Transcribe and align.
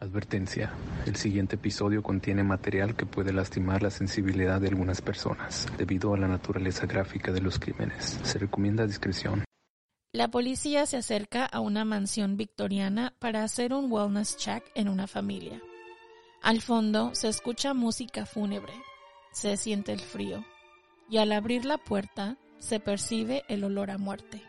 Advertencia. 0.00 0.72
El 1.06 1.16
siguiente 1.16 1.56
episodio 1.56 2.04
contiene 2.04 2.44
material 2.44 2.94
que 2.94 3.04
puede 3.04 3.32
lastimar 3.32 3.82
la 3.82 3.90
sensibilidad 3.90 4.60
de 4.60 4.68
algunas 4.68 5.02
personas 5.02 5.66
debido 5.76 6.14
a 6.14 6.18
la 6.18 6.28
naturaleza 6.28 6.86
gráfica 6.86 7.32
de 7.32 7.40
los 7.40 7.58
crímenes. 7.58 8.20
Se 8.22 8.38
recomienda 8.38 8.86
discreción. 8.86 9.42
La 10.12 10.28
policía 10.28 10.86
se 10.86 10.98
acerca 10.98 11.44
a 11.44 11.58
una 11.58 11.84
mansión 11.84 12.36
victoriana 12.36 13.12
para 13.18 13.42
hacer 13.42 13.74
un 13.74 13.90
wellness 13.90 14.36
check 14.36 14.62
en 14.76 14.88
una 14.88 15.08
familia. 15.08 15.60
Al 16.42 16.62
fondo 16.62 17.14
se 17.14 17.28
escucha 17.28 17.74
música 17.74 18.24
fúnebre, 18.24 18.72
se 19.32 19.56
siente 19.56 19.92
el 19.92 20.00
frío 20.00 20.44
y 21.10 21.18
al 21.18 21.32
abrir 21.32 21.64
la 21.64 21.76
puerta 21.76 22.36
se 22.58 22.78
percibe 22.78 23.42
el 23.48 23.64
olor 23.64 23.90
a 23.90 23.98
muerte. 23.98 24.42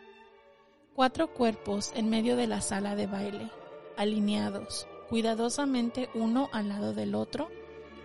Cuatro 0.94 1.34
cuerpos 1.34 1.92
en 1.96 2.08
medio 2.08 2.36
de 2.36 2.46
la 2.46 2.60
sala 2.60 2.94
de 2.94 3.06
baile, 3.06 3.50
alineados, 3.96 4.86
cuidadosamente 5.10 6.08
uno 6.14 6.48
al 6.52 6.68
lado 6.68 6.94
del 6.94 7.16
otro, 7.16 7.50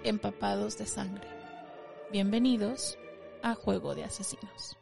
empapados 0.03 0.75
de 0.79 0.87
sangre. 0.87 1.27
Bienvenidos 2.11 2.97
a 3.43 3.53
Juego 3.53 3.93
de 3.93 4.03
Asesinos. 4.05 4.75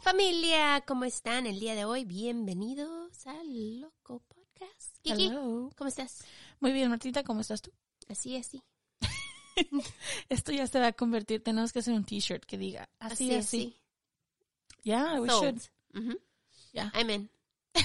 Familia, 0.00 0.84
¿cómo 0.86 1.04
están 1.04 1.46
el 1.48 1.58
día 1.58 1.74
de 1.74 1.84
hoy? 1.84 2.04
Bienvenidos 2.04 3.26
al 3.26 3.80
Loco 3.80 4.22
Podcast. 4.28 4.96
Kiki, 5.02 5.26
Hello. 5.26 5.70
¿cómo 5.76 5.88
estás? 5.88 6.24
Muy 6.60 6.72
bien, 6.72 6.90
Martita, 6.90 7.24
¿cómo 7.24 7.40
estás 7.40 7.62
tú? 7.62 7.72
Así, 8.08 8.36
así. 8.36 8.62
Esto 10.28 10.52
ya 10.52 10.66
se 10.66 10.78
va 10.78 10.88
a 10.88 10.92
convertir, 10.92 11.42
tenemos 11.42 11.72
que 11.72 11.78
hacer 11.80 11.94
un 11.94 12.04
t-shirt 12.04 12.44
que 12.44 12.58
diga 12.58 12.88
así, 12.98 13.34
así. 13.34 13.80
Yeah, 14.82 15.20
we 15.20 15.28
Sold. 15.28 15.42
should. 15.42 15.60
Ujú. 15.94 16.18
Yeah. 16.72 16.90
I'm 16.94 17.10
in. 17.10 17.28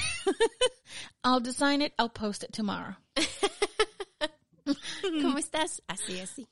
I'll 1.23 1.41
design 1.41 1.81
it, 1.81 1.93
I'll 1.97 2.09
post 2.09 2.43
it 2.43 2.51
tomorrow. 2.51 2.95
¿Cómo 5.21 5.37
estás? 5.37 5.81
Así, 5.87 6.19
así. 6.19 6.47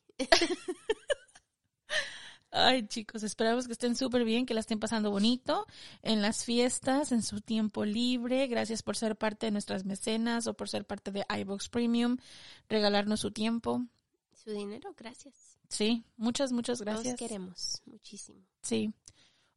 Ay, 2.56 2.86
chicos, 2.86 3.23
esperamos 3.23 3.66
que 3.66 3.73
estén 3.73 3.96
súper 3.96 4.23
bien, 4.23 4.46
que 4.46 4.54
la 4.54 4.59
estén 4.59 4.80
pasando 4.80 5.09
bonito 5.09 5.66
en 6.04 6.22
las 6.22 6.46
fiestas, 6.46 7.12
en 7.12 7.23
su 7.23 7.42
tiempo 7.42 7.84
libre. 7.84 8.45
Gracias 8.45 8.84
por 8.84 8.95
ser 8.95 9.16
parte 9.16 9.48
de 9.48 9.52
nuestras 9.52 9.86
mecenas 9.86 10.45
o 10.45 10.54
por 10.54 10.70
ser 10.70 10.86
parte 10.86 11.12
de 11.12 11.26
iBox 11.40 11.70
Premium, 11.70 12.18
regalarnos 12.70 13.22
su 13.22 13.32
tiempo. 13.32 13.84
Su 14.36 14.52
dinero, 14.52 14.94
gracias. 14.95 15.34
Sí, 15.68 16.04
muchas, 16.16 16.52
muchas 16.52 16.78
Los 16.80 16.86
gracias. 16.86 17.16
queremos 17.18 17.82
muchísimo. 17.88 18.45
Sí, 18.62 18.94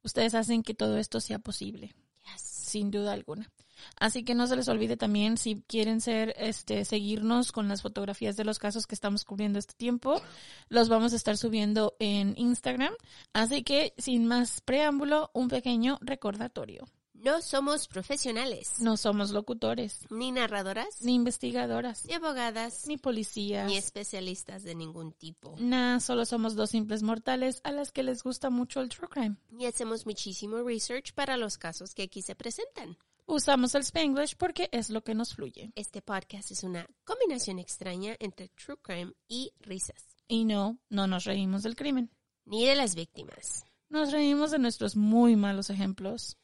ustedes 0.02 0.34
hacen 0.34 0.62
que 0.62 0.72
todo 0.72 0.96
esto 0.96 1.20
sea 1.20 1.38
posible. 1.38 1.94
Yes. 2.24 2.40
sin 2.40 2.90
duda 2.90 3.12
alguna. 3.12 3.52
Así 3.98 4.24
que 4.24 4.34
no 4.34 4.46
se 4.46 4.56
les 4.56 4.68
olvide 4.68 4.96
también 4.96 5.36
si 5.38 5.62
quieren 5.66 6.00
ser, 6.00 6.34
este, 6.38 6.84
seguirnos 6.84 7.52
con 7.52 7.68
las 7.68 7.82
fotografías 7.82 8.36
de 8.36 8.44
los 8.44 8.58
casos 8.58 8.86
que 8.86 8.94
estamos 8.94 9.24
cubriendo 9.24 9.58
este 9.58 9.74
tiempo, 9.74 10.20
los 10.68 10.88
vamos 10.88 11.12
a 11.12 11.16
estar 11.16 11.36
subiendo 11.36 11.96
en 11.98 12.34
Instagram. 12.36 12.94
Así 13.32 13.62
que 13.62 13.94
sin 13.98 14.26
más 14.26 14.60
preámbulo, 14.60 15.30
un 15.32 15.48
pequeño 15.48 15.98
recordatorio. 16.00 16.86
No 17.14 17.40
somos 17.40 17.88
profesionales, 17.88 18.74
No 18.80 18.96
somos 18.96 19.30
locutores, 19.30 20.06
ni 20.10 20.32
narradoras, 20.32 21.00
ni 21.00 21.14
investigadoras, 21.14 22.04
ni 22.04 22.12
abogadas, 22.12 22.86
ni 22.86 22.98
policías. 22.98 23.66
ni 23.66 23.76
especialistas 23.76 24.62
de 24.62 24.74
ningún 24.74 25.12
tipo. 25.12 25.56
Nah, 25.58 25.98
solo 25.98 26.26
somos 26.26 26.54
dos 26.54 26.70
simples 26.70 27.02
mortales 27.02 27.60
a 27.64 27.72
las 27.72 27.90
que 27.90 28.02
les 28.02 28.22
gusta 28.22 28.50
mucho 28.50 28.80
el 28.80 28.90
true 28.90 29.08
crime. 29.08 29.36
Y 29.58 29.64
hacemos 29.64 30.04
muchísimo 30.04 30.62
research 30.62 31.14
para 31.14 31.36
los 31.36 31.56
casos 31.56 31.94
que 31.94 32.02
aquí 32.02 32.22
se 32.22 32.36
presentan. 32.36 32.98
Usamos 33.28 33.74
el 33.74 33.82
Spanglish 33.82 34.36
porque 34.36 34.68
es 34.70 34.88
lo 34.88 35.02
que 35.02 35.12
nos 35.12 35.34
fluye. 35.34 35.72
Este 35.74 36.00
podcast 36.00 36.52
es 36.52 36.62
una 36.62 36.86
combinación 37.02 37.58
extraña 37.58 38.14
entre 38.20 38.50
true 38.50 38.76
crime 38.80 39.14
y 39.26 39.52
risas. 39.58 40.06
Y 40.28 40.44
no, 40.44 40.78
no 40.90 41.08
nos 41.08 41.24
reímos 41.24 41.64
del 41.64 41.74
crimen. 41.74 42.08
Ni 42.44 42.64
de 42.64 42.76
las 42.76 42.94
víctimas. 42.94 43.64
Nos 43.88 44.12
reímos 44.12 44.52
de 44.52 44.60
nuestros 44.60 44.94
muy 44.94 45.34
malos 45.34 45.70
ejemplos. 45.70 46.38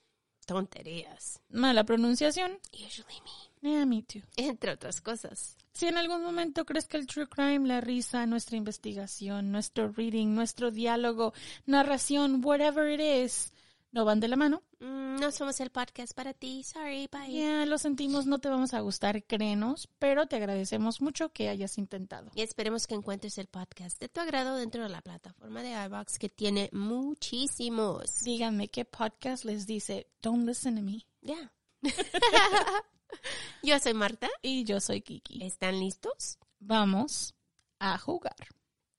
Tonterías. 0.44 1.41
Mala 1.50 1.84
pronunciación. 1.84 2.59
Usually 2.72 3.20
me. 3.22 3.70
Yeah, 3.70 3.87
me 3.87 4.03
too. 4.03 4.22
Entre 4.37 4.72
otras 4.72 5.00
cosas. 5.00 5.56
Si 5.75 5.87
en 5.87 5.97
algún 5.97 6.25
momento 6.25 6.64
crees 6.64 6.88
que 6.88 6.97
el 6.97 7.06
true 7.06 7.28
crime, 7.28 7.69
la 7.69 7.81
risa, 7.81 8.26
nuestra 8.26 8.56
investigación, 8.56 9.53
nuestro 9.53 9.93
reading, 9.93 10.34
nuestro 10.34 10.72
diálogo, 10.72 11.32
narración, 11.64 12.44
whatever 12.44 12.91
it 12.91 13.25
is, 13.25 13.53
no 13.93 14.04
van 14.04 14.19
de 14.19 14.26
la 14.26 14.37
mano, 14.37 14.64
Mm, 14.82 15.01
no 15.21 15.33
somos 15.33 15.61
el 15.61 15.71
podcast 15.71 16.15
para 16.15 16.34
ti. 16.34 16.62
Sorry, 16.65 17.09
bye. 17.11 17.33
ya 17.33 17.67
lo 17.67 17.78
sentimos, 17.78 18.27
no 18.27 18.39
te 18.39 18.49
vamos 18.49 18.75
a 18.75 18.81
gustar, 18.81 19.23
créenos, 19.25 19.89
pero 19.99 20.27
te 20.27 20.37
agradecemos 20.37 21.00
mucho 21.00 21.31
que 21.31 21.49
hayas 21.49 21.78
intentado. 21.78 22.31
Y 22.34 22.43
esperemos 22.43 22.87
que 22.87 22.95
encuentres 22.95 23.39
el 23.39 23.47
podcast 23.47 24.00
de 24.00 24.09
tu 24.09 24.21
agrado 24.21 24.56
dentro 24.56 24.83
de 24.83 24.89
la 24.89 25.03
plataforma 25.03 25.62
de 25.62 25.71
iVox 25.87 26.19
que 26.19 26.28
tiene 26.28 26.69
muchísimos. 26.73 28.21
Díganme 28.23 28.69
qué 28.69 28.84
podcast 28.84 29.45
les 29.45 29.67
dice, 29.67 30.09
don't 30.23 30.47
listen 30.47 30.77
to 30.77 30.83
me. 30.83 31.06
Ya. 31.21 31.53
Yo 33.62 33.79
soy 33.79 33.94
Marta. 33.94 34.29
Y 34.43 34.65
yo 34.65 34.81
soy 34.81 35.03
Kiki. 35.03 35.44
¿Están 35.44 35.79
listos? 35.79 36.39
Vamos 36.59 37.34
a 37.79 37.99
jugar. 37.99 38.37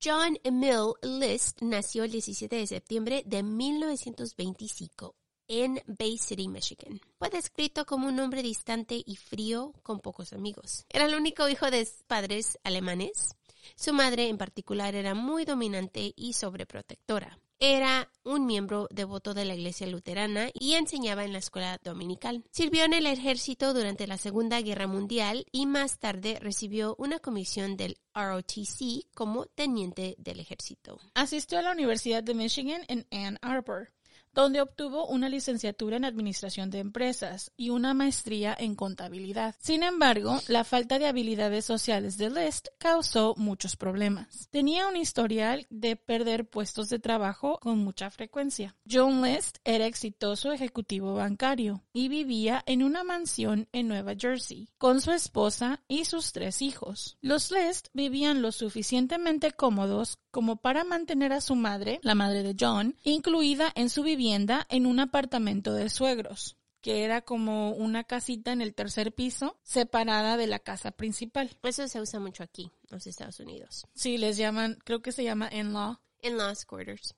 John 0.03 0.38
Emil 0.44 0.94
List 1.01 1.62
nació 1.62 2.03
el 2.03 2.12
17 2.12 2.56
de 2.56 2.68
septiembre 2.68 3.24
de 3.25 3.41
1925 3.41 5.16
en 5.47 5.81
Bay 5.85 6.17
City, 6.17 6.47
Michigan. 6.47 7.01
Fue 7.19 7.29
descrito 7.29 7.85
como 7.85 8.07
un 8.07 8.19
hombre 8.19 8.41
distante 8.41 9.01
y 9.05 9.15
frío 9.15 9.73
con 9.83 9.99
pocos 9.99 10.33
amigos. 10.33 10.85
Era 10.89 11.05
el 11.05 11.15
único 11.15 11.47
hijo 11.49 11.69
de 11.71 11.87
padres 12.07 12.59
alemanes. 12.63 13.35
Su 13.75 13.93
madre 13.93 14.27
en 14.27 14.37
particular 14.37 14.95
era 14.95 15.13
muy 15.13 15.45
dominante 15.45 16.13
y 16.15 16.33
sobreprotectora. 16.33 17.39
Era 17.65 18.11
un 18.25 18.45
miembro 18.45 18.89
devoto 18.91 19.33
de 19.33 19.45
la 19.45 19.55
iglesia 19.55 19.87
luterana 19.87 20.49
y 20.53 20.73
enseñaba 20.73 21.23
en 21.23 21.31
la 21.31 21.39
escuela 21.39 21.79
dominical. 21.81 22.43
Sirvió 22.51 22.83
en 22.83 22.93
el 22.93 23.05
ejército 23.05 23.73
durante 23.73 24.05
la 24.05 24.17
Segunda 24.17 24.59
Guerra 24.59 24.85
Mundial 24.85 25.45
y 25.51 25.65
más 25.65 25.97
tarde 25.97 26.39
recibió 26.41 26.93
una 26.97 27.19
comisión 27.19 27.77
del 27.77 27.97
ROTC 28.13 29.07
como 29.15 29.45
teniente 29.45 30.15
del 30.17 30.41
ejército. 30.41 30.99
Asistió 31.13 31.57
a 31.57 31.61
la 31.61 31.71
Universidad 31.71 32.21
de 32.21 32.33
Michigan 32.33 32.81
en 32.89 33.07
Ann 33.11 33.37
Arbor, 33.41 33.93
donde 34.33 34.61
obtuvo 34.61 35.05
una 35.07 35.29
licenciatura 35.29 35.97
en 35.97 36.05
Administración 36.05 36.69
de 36.69 36.79
Empresas 36.79 37.51
y 37.55 37.69
una 37.69 37.94
maestría 37.94 38.55
en 38.57 38.75
Contabilidad. 38.75 39.55
Sin 39.59 39.83
embargo, 39.83 40.39
la 40.47 40.63
falta 40.63 40.99
de 40.99 41.07
habilidades 41.07 41.66
sociales 41.66 42.17
de 42.17 42.29
List 42.29 42.67
causó 42.79 43.35
muchos 43.38 43.75
problemas. 43.75 44.47
Tenía 44.50 44.88
un 44.88 44.97
historial 44.97 45.68
de 45.69 45.95
perder 45.95 46.50
puestos 46.50 46.89
de 46.89 47.00
trabajo 47.00 47.59
con 47.62 47.80
mucha 47.80 48.09
frecuencia. 48.09 48.75
John 48.89 49.21
List 49.21 49.57
era 49.63 49.85
exitoso 49.85 50.51
ejecutivo 50.51 51.13
bancario 51.13 51.83
y 51.94 52.07
vivía 52.07 52.63
en 52.65 52.83
una 52.83 53.03
mansión 53.03 53.68
en 53.71 53.88
Nueva 53.88 54.13
Jersey 54.18 54.69
con 54.77 55.01
su 55.01 55.12
esposa 55.12 55.81
y 55.88 56.06
sus 56.06 56.31
tres 56.31 56.62
hijos. 56.62 57.18
Los 57.21 57.51
List 57.51 57.89
vivían 57.94 58.41
lo 58.41 58.51
suficientemente 58.51 59.51
cómodos 59.51 60.18
como 60.31 60.56
para 60.56 60.83
mantener 60.83 61.31
a 61.31 61.41
su 61.41 61.56
madre, 61.56 62.00
la 62.01 62.15
madre 62.15 62.41
de 62.41 62.56
John, 62.59 62.95
incluida 63.03 63.71
en 63.75 63.89
su 63.89 64.01
vivienda 64.01 64.22
en 64.31 64.85
un 64.85 64.99
apartamento 64.99 65.73
de 65.73 65.89
suegros 65.89 66.57
que 66.83 67.05
era 67.05 67.21
como 67.21 67.71
una 67.71 68.03
casita 68.03 68.51
en 68.51 68.59
el 68.59 68.75
tercer 68.75 69.13
piso, 69.13 69.57
separada 69.63 70.35
de 70.35 70.47
la 70.47 70.59
casa 70.59 70.91
principal. 70.91 71.49
Eso 71.63 71.87
se 71.87 72.01
usa 72.01 72.19
mucho 72.19 72.43
aquí, 72.43 72.63
en 72.63 72.89
los 72.91 73.07
Estados 73.07 73.39
Unidos. 73.39 73.87
Sí, 73.95 74.17
les 74.17 74.35
llaman, 74.35 74.77
creo 74.83 75.01
que 75.01 75.13
se 75.13 75.23
llama 75.23 75.49
in-law. 75.53 75.97
In-laws 76.21 76.65
quarters. 76.65 77.15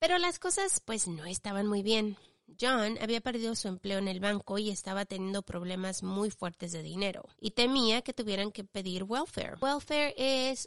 Pero 0.00 0.18
las 0.18 0.40
cosas 0.40 0.80
pues 0.80 1.06
no 1.06 1.24
estaban 1.24 1.68
muy 1.68 1.84
bien. 1.84 2.16
John 2.60 2.98
había 3.00 3.20
perdido 3.20 3.54
su 3.54 3.68
empleo 3.68 3.98
en 3.98 4.08
el 4.08 4.18
banco 4.18 4.58
y 4.58 4.70
estaba 4.70 5.04
teniendo 5.04 5.42
problemas 5.42 6.02
muy 6.02 6.32
fuertes 6.32 6.72
de 6.72 6.82
dinero 6.82 7.22
y 7.38 7.52
temía 7.52 8.02
que 8.02 8.12
tuvieran 8.12 8.50
que 8.50 8.64
pedir 8.64 9.04
welfare. 9.04 9.54
Welfare 9.60 10.14
es 10.16 10.66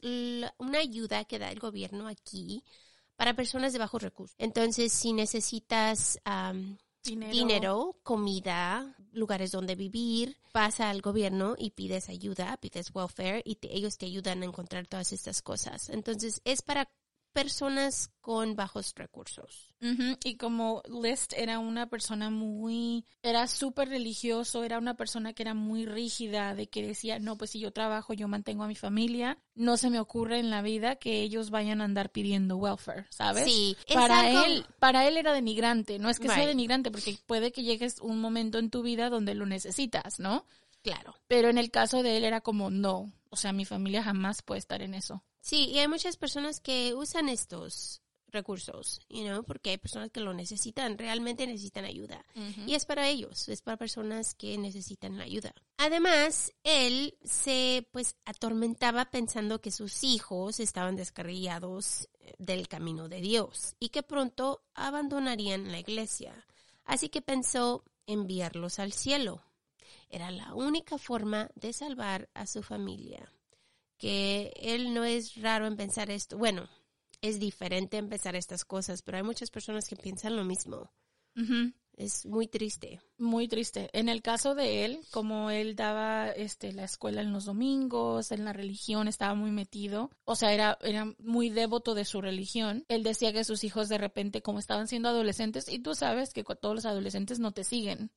una 0.58 0.80
ayuda 0.80 1.26
que 1.26 1.40
da 1.40 1.52
el 1.52 1.60
gobierno 1.60 2.08
aquí 2.08 2.64
para 3.16 3.36
personas 3.36 3.74
de 3.74 3.80
bajos 3.80 4.02
recursos. 4.02 4.36
Entonces, 4.40 4.92
si 4.92 5.14
necesitas 5.14 6.20
dinero. 7.04 7.98
comida, 8.04 8.96
lugares 9.12 9.52
donde 9.52 9.76
vivir, 9.76 10.38
pasa 10.52 10.90
al 10.90 11.02
gobierno 11.02 11.56
y 11.58 11.72
pides 11.72 12.10
ayuda, 12.10 12.58
pides 12.58 12.92
welfare 12.94 13.42
y 13.46 13.58
ellos 13.64 13.98
te 13.98 14.06
ayudan 14.06 14.42
a 14.42 14.46
encontrar 14.46 14.88
todas 14.88 15.14
estas 15.14 15.42
cosas. 15.42 15.90
Entonces, 15.90 16.42
es 16.46 16.62
para 16.62 16.90
personas 17.34 18.12
con 18.22 18.56
bajos 18.56 18.94
recursos. 18.96 19.74
Y 20.24 20.38
como 20.38 20.82
List 20.88 21.34
era 21.36 21.60
una 21.60 21.90
persona 21.90 22.30
muy, 22.30 23.04
era 23.22 23.48
súper 23.48 23.90
religioso, 23.90 24.64
era 24.64 24.78
una 24.78 24.94
persona 24.94 25.34
que 25.34 25.44
era 25.44 25.54
muy 25.54 25.86
rígida, 25.86 26.56
de 26.56 26.68
que 26.68 26.88
decía, 26.88 27.20
no, 27.20 27.38
pues 27.38 27.50
si 27.50 27.60
yo 27.60 27.74
trabajo, 27.74 28.14
yo 28.14 28.30
mantengo 28.30 28.64
a 28.64 28.68
mi 28.68 28.76
familia, 28.76 29.38
no 29.56 29.76
se 29.76 29.90
me 29.90 30.00
ocurre 30.00 30.40
en 30.40 30.50
la 30.50 30.62
vida 30.62 30.96
que 30.96 31.22
ellos 31.22 31.50
vayan 31.50 31.82
a 31.82 31.84
andar 31.84 32.12
pidiendo 32.12 32.56
welfare, 32.56 33.08
¿sabes? 33.10 33.44
Sí, 33.44 33.76
para 33.94 34.46
él, 34.46 34.66
para 34.80 35.06
él 35.06 35.18
era 35.18 35.34
denigrante, 35.34 36.00
no 36.00 36.10
es 36.10 36.18
que 36.18 36.30
sea 36.30 36.48
denigrante, 36.48 36.90
porque 36.90 37.18
puede 37.26 37.52
que 37.52 37.64
llegues 37.64 38.00
un 38.00 38.22
momento 38.22 38.60
en 38.60 38.70
tu 38.70 38.84
vida 38.84 39.10
donde 39.10 39.36
lo 39.36 39.46
necesitas, 39.46 40.18
¿no? 40.20 40.46
Claro. 40.84 41.16
Pero 41.28 41.50
en 41.50 41.58
el 41.58 41.72
caso 41.72 42.04
de 42.04 42.18
él 42.18 42.26
era 42.26 42.42
como, 42.42 42.70
no, 42.70 43.12
o 43.30 43.36
sea, 43.36 43.54
mi 43.54 43.66
familia 43.66 44.04
jamás 44.04 44.42
puede 44.42 44.60
estar 44.60 44.82
en 44.82 44.94
eso. 44.94 45.24
Sí, 45.40 45.70
y 45.70 45.80
hay 45.80 45.88
muchas 45.88 46.18
personas 46.18 46.60
que 46.60 46.94
usan 46.94 47.30
estos 47.30 48.04
recursos, 48.34 49.00
you 49.08 49.24
know, 49.24 49.44
porque 49.44 49.70
hay 49.70 49.78
personas 49.78 50.10
que 50.10 50.20
lo 50.20 50.34
necesitan, 50.34 50.98
realmente 50.98 51.48
necesitan 51.48 51.86
ayuda. 51.86 52.26
Y 52.66 52.76
es 52.76 52.86
para 52.86 53.08
ellos, 53.08 53.48
es 53.48 53.62
para 53.62 53.78
personas 53.78 54.34
que 54.34 54.58
necesitan 54.58 55.18
la 55.18 55.24
ayuda. 55.24 55.54
Además, 55.78 56.52
él 56.64 57.16
se 57.24 57.88
pues 57.92 58.16
atormentaba 58.26 59.06
pensando 59.06 59.62
que 59.62 59.72
sus 59.72 60.04
hijos 60.04 60.60
estaban 60.60 60.96
descarriados 60.96 62.10
eh, 62.20 62.34
del 62.40 62.68
camino 62.68 63.08
de 63.08 63.22
Dios 63.22 63.76
y 63.80 63.90
que 63.90 64.04
pronto 64.04 64.64
abandonarían 64.74 65.72
la 65.72 65.80
iglesia. 65.80 66.46
Así 66.84 67.10
que 67.10 67.22
pensó 67.22 67.86
enviarlos 68.08 68.80
al 68.80 68.92
cielo. 68.92 69.44
Era 70.10 70.32
la 70.32 70.54
única 70.54 70.98
forma 70.98 71.50
de 71.56 71.74
salvar 71.74 72.30
a 72.34 72.46
su 72.48 72.64
familia 72.64 73.32
que 74.04 74.52
él 74.58 74.94
no 74.94 75.06
es 75.06 75.42
raro 75.42 75.66
en 75.66 75.78
pensar 75.78 76.12
esto. 76.12 76.38
Bueno, 76.38 76.68
es 77.22 77.40
diferente 77.40 77.96
en 77.96 78.10
pensar 78.10 78.36
estas 78.36 78.66
cosas, 78.66 79.02
pero 79.02 79.18
hay 79.18 79.24
muchas 79.24 79.50
personas 79.50 79.88
que 79.88 79.96
piensan 79.96 80.36
lo 80.36 80.44
mismo. 80.44 80.92
Es 81.96 82.26
muy 82.26 82.48
triste. 82.48 83.00
Muy 83.18 83.48
triste. 83.48 83.90
En 83.94 84.10
el 84.10 84.22
caso 84.22 84.56
de 84.56 84.84
él, 84.84 85.00
como 85.12 85.52
él 85.52 85.78
daba 85.78 86.30
este, 86.32 86.74
la 86.74 86.84
escuela 86.84 87.22
en 87.22 87.32
los 87.32 87.46
domingos, 87.46 88.34
en 88.34 88.44
la 88.44 88.52
religión, 88.52 89.08
estaba 89.08 89.36
muy 89.36 89.52
metido, 89.52 90.12
o 90.26 90.36
sea, 90.36 90.54
era, 90.54 90.78
era 90.82 91.14
muy 91.20 91.50
devoto 91.50 91.96
de 91.96 92.04
su 92.04 92.20
religión, 92.20 92.84
él 92.90 93.04
decía 93.04 93.32
que 93.32 93.46
sus 93.46 93.64
hijos 93.64 93.88
de 93.88 94.00
repente, 94.00 94.42
como 94.42 94.60
estaban 94.60 94.90
siendo 94.90 95.08
adolescentes, 95.08 95.70
y 95.70 95.80
tú 95.80 95.96
sabes 95.96 96.34
que 96.34 96.44
todos 96.44 96.76
los 96.76 96.86
adolescentes 96.86 97.40
no 97.40 97.52
te 97.54 97.64
siguen, 97.64 98.12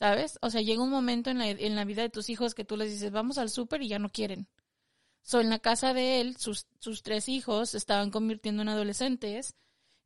¿sabes? 0.00 0.38
O 0.40 0.50
sea, 0.50 0.62
llega 0.62 0.82
un 0.82 0.90
momento 0.90 1.30
en 1.30 1.38
la, 1.38 1.50
en 1.50 1.76
la 1.76 1.84
vida 1.84 2.02
de 2.02 2.08
tus 2.08 2.30
hijos 2.30 2.54
que 2.54 2.64
tú 2.64 2.76
les 2.76 2.90
dices, 2.90 3.12
vamos 3.12 3.36
al 3.38 3.50
súper 3.50 3.82
y 3.82 3.88
ya 3.88 3.98
no 3.98 4.08
quieren. 4.10 4.48
So, 5.22 5.40
en 5.40 5.50
la 5.50 5.58
casa 5.60 5.94
de 5.94 6.20
él, 6.22 6.36
sus, 6.38 6.66
sus 6.80 7.02
tres 7.02 7.28
hijos 7.28 7.74
estaban 7.74 8.10
convirtiendo 8.10 8.62
en 8.62 8.70
adolescentes 8.70 9.56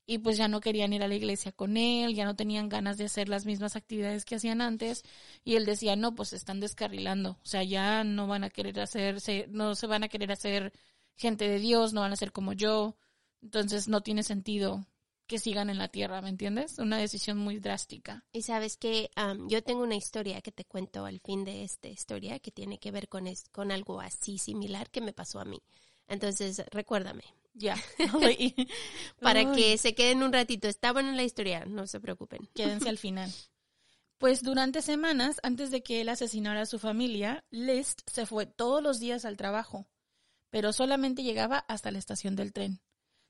y 0.07 0.19
pues 0.19 0.37
ya 0.37 0.49
no 0.49 0.61
querían 0.61 0.93
ir 0.93 1.03
a 1.05 1.09
la 1.09 1.15
iglesia 1.15 1.53
con 1.53 1.77
él, 1.77 2.15
ya 2.15 2.25
no 2.25 2.37
tenían 2.37 2.69
ganas 2.69 2.99
de 2.99 3.05
hacer 3.07 3.29
las 3.29 3.47
mismas 3.47 3.77
actividades 3.77 4.25
que 4.25 4.35
hacían 4.37 4.61
antes 4.63 5.05
y 5.45 5.57
él 5.57 5.65
decía, 5.67 5.97
no, 5.97 6.15
pues 6.17 6.33
están 6.33 6.61
descarrilando, 6.61 7.39
o 7.43 7.47
sea, 7.47 7.63
ya 7.63 8.05
no 8.05 8.27
van 8.27 8.45
a 8.45 8.51
querer 8.51 8.81
hacerse, 8.81 9.47
no 9.51 9.77
se 9.77 9.87
van 9.87 10.05
a 10.05 10.09
querer 10.09 10.33
hacer 10.33 10.73
gente 11.17 11.49
de 11.49 11.59
Dios, 11.61 11.93
no 11.93 12.01
van 12.03 12.13
a 12.13 12.17
ser 12.17 12.33
como 12.33 12.53
yo, 12.53 12.97
entonces 13.43 13.89
no 13.89 14.03
tiene 14.03 14.25
sentido 14.25 14.87
que 15.27 15.39
sigan 15.39 15.71
en 15.71 15.79
la 15.79 15.89
tierra, 15.89 16.21
¿me 16.21 16.29
entiendes? 16.29 16.79
Una 16.79 16.99
decisión 16.99 17.39
muy 17.39 17.59
drástica. 17.59 18.25
Y 18.33 18.43
sabes 18.43 18.77
que 18.77 19.11
yo 19.49 19.63
tengo 19.63 19.83
una 19.83 19.97
historia 19.97 20.41
que 20.43 20.53
te 20.53 20.65
cuento 20.65 21.07
al 21.07 21.21
fin 21.21 21.45
de 21.45 21.65
esta 21.65 21.89
historia 21.89 22.39
que 22.39 22.51
tiene 22.51 22.79
que 22.79 22.91
ver 22.91 23.09
con, 23.09 23.27
con 23.53 23.73
algo 23.73 24.01
así 24.01 24.39
similar 24.39 24.91
que 24.91 25.01
me 25.01 25.13
pasó 25.13 25.41
a 25.41 25.45
mí. 25.45 25.63
Entonces, 26.09 26.63
recuérdame. 26.71 27.25
Ya. 27.55 27.77
Para 29.21 29.53
que 29.53 29.79
se 29.79 29.95
queden 29.95 30.23
un 30.23 30.33
ratito. 30.33 30.69
Está 30.69 30.93
buena 30.93 31.15
la 31.15 31.23
historia, 31.23 31.65
no 31.65 31.87
se 31.87 32.01
preocupen. 32.01 32.49
Quédense 32.55 32.89
al 32.89 32.99
final. 32.99 33.33
Pues 34.19 34.43
durante 34.43 34.83
semanas, 34.83 35.41
antes 35.43 35.71
de 35.71 35.83
que 35.83 36.01
él 36.01 36.09
asesinara 36.09 36.63
a 36.63 36.67
su 36.67 36.79
familia, 36.79 37.45
List 37.51 38.03
se 38.07 38.27
fue 38.27 38.47
todos 38.47 38.83
los 38.83 39.01
días 39.01 39.25
al 39.25 39.37
trabajo, 39.37 39.87
pero 40.51 40.73
solamente 40.73 41.23
llegaba 41.23 41.59
hasta 41.59 41.91
la 41.91 41.99
estación 41.99 42.37
del 42.37 42.53
tren 42.53 42.81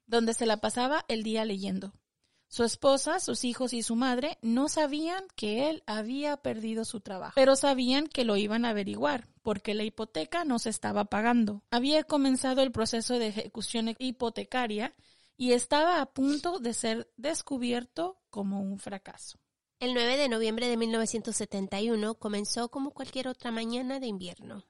donde 0.06 0.35
se 0.35 0.47
la 0.47 0.59
pasaba 0.59 1.05
el 1.09 1.23
día 1.23 1.45
leyendo. 1.45 1.95
Su 2.49 2.62
esposa, 2.62 3.19
sus 3.19 3.45
hijos 3.45 3.73
y 3.73 3.83
su 3.83 3.97
madre 3.97 4.39
no 4.41 4.69
sabían 4.69 5.25
que 5.35 5.69
él 5.69 5.83
había 5.87 6.37
perdido 6.37 6.85
su 6.85 7.01
trabajo, 7.01 7.33
pero 7.35 7.56
sabían 7.56 8.06
que 8.06 8.25
lo 8.25 8.37
iban 8.37 8.65
a 8.65 8.71
averiguar, 8.71 9.27
porque 9.43 9.75
la 9.75 9.83
hipoteca 9.83 10.45
no 10.45 10.59
se 10.59 10.71
estaba 10.71 11.06
pagando. 11.06 11.65
Había 11.71 12.05
comenzado 12.05 12.62
el 12.62 12.71
proceso 12.71 13.19
de 13.19 13.29
ejecución 13.29 13.97
hipotecaria 13.99 14.95
y 15.37 15.53
estaba 15.53 16.01
a 16.01 16.06
punto 16.06 16.61
de 16.61 16.75
ser 16.75 17.11
descubierto 17.17 18.21
como 18.31 18.61
un 18.61 18.79
fracaso. 18.79 19.41
El 19.81 19.93
9 19.93 20.17
de 20.17 20.29
noviembre 20.29 20.69
de 20.69 20.77
1971 20.77 22.15
comenzó 22.15 22.71
como 22.71 22.93
cualquier 22.93 23.29
otra 23.29 23.51
mañana 23.51 23.99
de 23.99 24.06
invierno. 24.06 24.65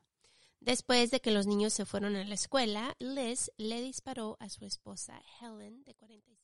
Después 0.65 1.11
de 1.11 1.21
que 1.21 1.31
los 1.31 1.47
niños 1.47 1.75
se 1.75 1.85
fueron 1.85 2.17
a 2.17 2.25
la 2.25 2.35
escuela, 2.35 2.95
Liz 2.99 3.51
le 3.59 3.83
disparó 3.83 4.39
a 4.41 4.49
su 4.49 4.65
esposa 4.65 5.21
Helen, 5.39 5.85
de 5.85 5.95
45. 5.95 6.41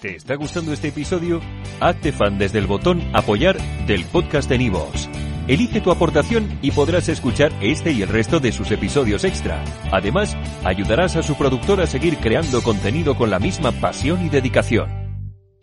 ¿Te 0.00 0.16
está 0.16 0.36
gustando 0.36 0.72
este 0.72 0.88
episodio? 0.88 1.42
Hazte 1.78 2.10
fan 2.10 2.38
desde 2.38 2.58
el 2.58 2.66
botón 2.66 3.02
Apoyar 3.14 3.60
del 3.86 4.06
podcast 4.06 4.48
de 4.48 4.56
Nivos. 4.56 5.10
Elige 5.46 5.82
tu 5.82 5.90
aportación 5.90 6.58
y 6.62 6.70
podrás 6.70 7.10
escuchar 7.10 7.52
este 7.60 7.92
y 7.92 8.00
el 8.00 8.08
resto 8.08 8.40
de 8.40 8.52
sus 8.52 8.70
episodios 8.70 9.24
extra. 9.24 9.62
Además, 9.92 10.34
ayudarás 10.64 11.16
a 11.16 11.22
su 11.22 11.36
productor 11.36 11.82
a 11.82 11.86
seguir 11.86 12.16
creando 12.16 12.62
contenido 12.62 13.14
con 13.14 13.28
la 13.28 13.40
misma 13.40 13.72
pasión 13.72 14.24
y 14.24 14.30
dedicación. 14.30 15.01